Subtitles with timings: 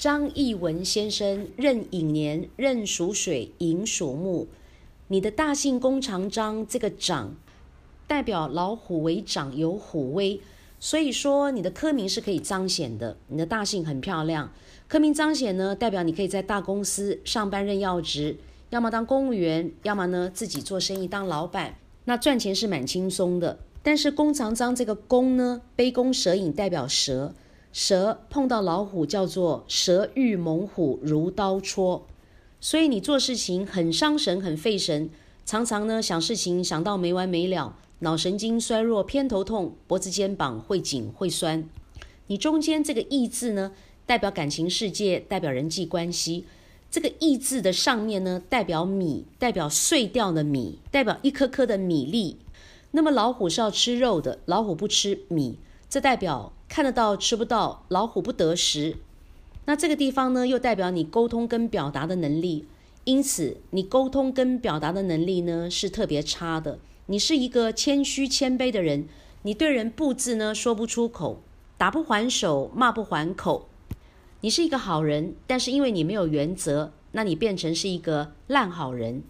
[0.00, 4.48] 张义文先生壬寅年，壬属水，寅属木。
[5.08, 7.36] 你的大姓弓长张，这个长
[8.06, 10.40] 代表老虎为长，有虎威，
[10.78, 13.18] 所以说你的科名是可以彰显的。
[13.28, 14.50] 你的大姓很漂亮，
[14.88, 18.38] 科名彰显呢，代表你可以在大公司上班任要职，
[18.70, 21.76] 要么当公务员，要么呢自己做生意当老板，
[22.06, 23.58] 那赚钱是蛮轻松的。
[23.82, 27.34] 但是弓长张这个弓呢，杯弓蛇影代表蛇。
[27.72, 32.04] 蛇碰到老虎叫做蛇遇猛虎如刀戳，
[32.60, 35.08] 所以你做事情很伤神很费神，
[35.46, 41.68] 常常呢想事情想到没完没了，脑神经衰弱偏头痛，脖子肩膀会紧会酸。
[42.26, 43.72] 你中间这个意字呢，
[44.04, 46.44] 代表感情世界，代表人际关系。
[46.90, 52.38] 这个意字的上面呢，代表米，代表碎掉的米，代表一颗颗的米粒。
[52.90, 55.56] 那么老虎是要吃肉的，老虎不吃米，
[55.88, 56.52] 这代表。
[56.70, 58.96] 看得到吃不到，老虎不得食。
[59.64, 62.66] 那这个地方呢，又代表你沟通跟表达的能力。
[63.02, 66.78] 因此，你沟通跟表达的能力呢是特别差的。
[67.06, 69.08] 你是一个谦虚谦卑的人，
[69.42, 71.42] 你对人不字呢说不出口，
[71.76, 73.68] 打不还手，骂不还口。
[74.42, 79.24] 你是一个好人，但是因为你没有原则，那你变成是一个烂好人。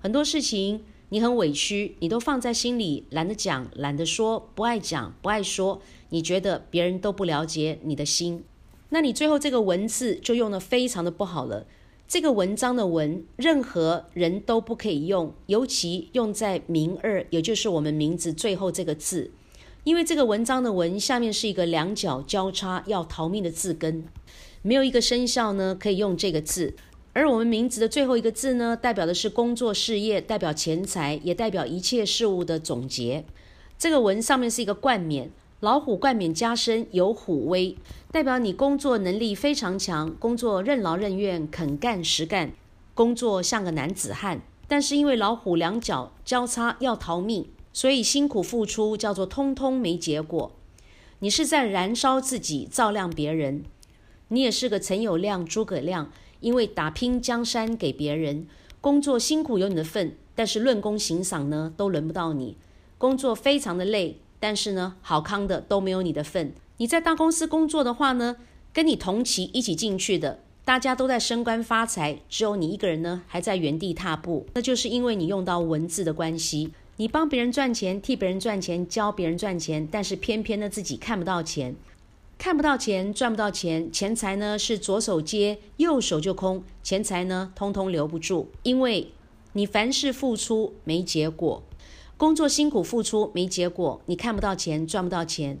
[0.00, 5.80] 很多事情你很委屈，你都放在心里，懒得讲，懒得说，不爱讲，不爱说。
[6.08, 8.42] 你觉得别人都不了解你的心，
[8.88, 11.68] 那你最后这个文字就用的非常的不好了。
[12.08, 19.30] 这个文章的文，任何人都不可以用，尤其用在名二，也就是我们名字最后这个字，
[19.84, 24.04] 因为这个文章的文下面是一个两脚交叉要逃命的字根，
[24.62, 26.74] 没有一个生肖呢可以用这个字。
[27.14, 33.24] 而我们名字的最后一个字呢，代表的是工作事业，代表钱财，也代表一切事物的总结。
[33.78, 35.30] 这个文上面是一个冠冕。
[35.60, 37.76] 老虎冠冕加身，有虎威，
[38.10, 42.52] 代表你工作能力非常强，工作任劳任怨，肯干实干，
[42.92, 44.42] 工作像个男子汉。
[44.66, 50.52] 但是因为老虎两脚交叉要逃命，所以辛苦付出叫做通通没结果。
[51.20, 53.62] 你是在燃烧自己，照亮别人。
[54.28, 58.46] 你也是个陈友谅、诸葛亮，因为打拼江山给别人，
[58.80, 62.56] 工作辛苦有你的份，但是论功行赏呢，都轮不到你，
[62.98, 64.18] 工作非常的累。
[64.40, 66.52] 但是呢，好康的都没有你的份。
[66.76, 68.36] 你在大公司工作的话呢，
[68.74, 74.46] 跟你同期一起进去的，大家都在升官发财，只有你一个人呢还在原地踏步。
[74.52, 81.74] 那就是因为你用到文字的关系，你帮别人赚钱，替别人赚钱，教别人赚钱，但是偏偏呢自己看不到钱，
[82.36, 89.12] 看不到钱，赚不到钱，钱财呢是左手接，右手就空，钱财呢通通留不住，因为
[89.54, 91.62] 你凡事付出没结果。
[92.16, 95.56] 工作辛苦付出没结果，你看不到钱，赚不到钱；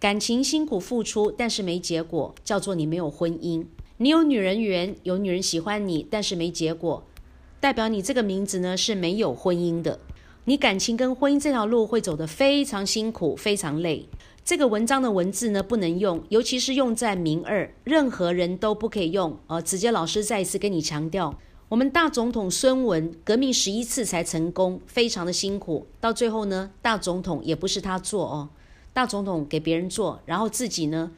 [0.00, 3.66] 感情辛苦付出，但是没结果，叫做你没有婚姻。
[3.98, 7.04] 你有女人缘，有女人喜欢你，但是没结果，
[7.60, 10.00] 代表你这个名字呢是没有婚姻的。
[10.48, 14.08] 你感情跟婚姻这条路会走得非常辛苦，非常累。
[14.42, 19.38] 这个文章的文字呢不能用，尤其是用在名二，任何人都不可以用。
[19.48, 21.38] 呃，子杰老师再一次跟你强调。
[21.68, 25.86] 我们大总统孙文革命十一次才成功，非常的辛苦。
[26.00, 28.48] 到最后呢，大总统也不是他做哦，
[28.94, 31.10] 大总统给别人做，然后自己呢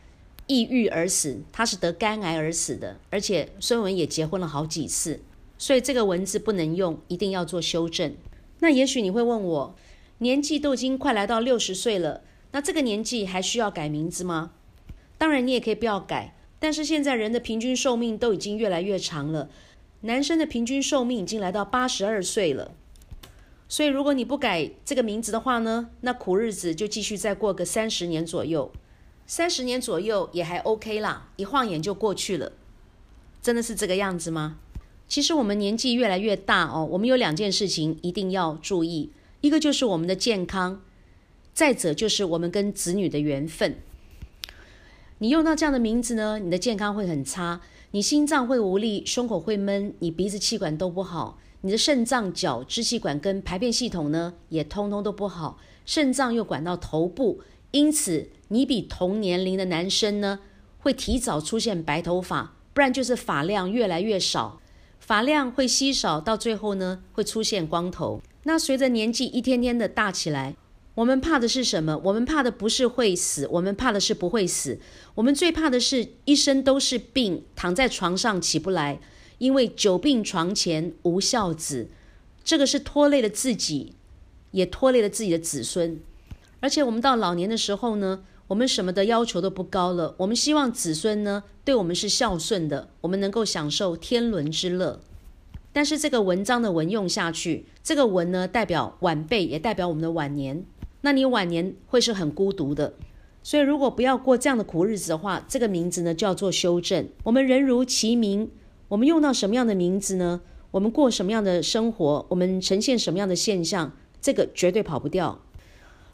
[0.49, 1.41] 抑郁而死。
[1.53, 5.21] 他是得肝癌而死的，而且孙文也结婚了好几次，
[5.57, 8.13] 所以这个文字不能用，一定要做修正。
[8.61, 9.75] 那也许你会问我，
[10.19, 12.23] 年纪都已经快来到六十岁了，
[12.53, 14.53] 那这个年纪还需要改名字吗？
[15.19, 19.51] 当然，你也可以不要改，但是现在人的平均寿命都已经越来越长了。
[20.03, 22.73] 男生的平均寿命已经来到八十二岁了，
[23.69, 28.73] 所以如果你不改这个名字的话呢，那苦日子就继续再过个三十年左右，
[29.27, 32.53] 三十年左右也还 OK 啦，一晃眼就过去了，
[33.43, 34.59] 真的是这个样子吗？
[35.11, 39.11] 其实我们年纪越来越大哦，我们有两件事情一定要注意，
[39.41, 40.81] 一个就是我们的健康，
[41.53, 43.75] 再者就是我们跟子女的缘分。
[45.19, 47.61] 你用到这样的名字呢，你的健康会很差。
[47.91, 55.59] 你心脏会无力，胸口会闷，你鼻子气管都不好，你的肾脏、脚、支气管跟排便系统呢，也通通都不好。
[55.85, 57.41] 肾脏又管到头部，
[57.73, 60.39] 因此你比同年龄的男生呢，
[60.79, 64.61] 会提早出现白头发，不然就是发量越来越少，
[65.11, 68.23] 发量会稀少，到最后呢，会出现光头。
[68.45, 70.55] 那随着年纪一天天的大起来。
[70.95, 72.01] 我们怕的是什么？
[72.05, 74.79] 我们怕的不是会死，我们怕的是不会死。
[75.17, 79.01] 我们最怕的是一生都是病，躺在床上起不来，
[79.39, 81.89] 因为久病床前无孝子。
[82.45, 83.95] 这个是拖累了自己，
[84.53, 86.01] 也拖累了自己的子孙。
[86.61, 94.99] 而且我们到老年的时候呢，我们什么的要求都不高了，我们希望子孙呢对我们是孝顺的，我们能够享受天伦之乐。
[95.73, 100.67] 但是这个文章的文用下去，这个文呢代表晚辈，也代表我们的晚年。
[101.03, 102.95] 那你晚年会是很孤独的。
[103.45, 107.09] 所以如果不要过这样的苦日子的话，这个名字呢就要做修正。
[107.23, 108.51] 我们人如其名，
[108.89, 110.41] 我们用到什么样的名字呢？
[110.73, 112.27] 我们过什么样的生活？
[112.29, 113.93] 我们呈现什么样的现象？
[114.21, 115.41] 这个绝对跑不掉。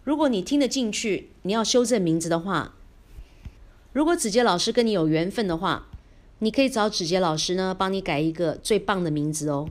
[0.07, 2.77] 如果你听得进去，你要修正名字的话，
[3.93, 5.89] 如果子杰老师跟你有缘分的话，
[6.39, 9.65] 你可以找子杰老师呢帮你改一个最棒的名字哦。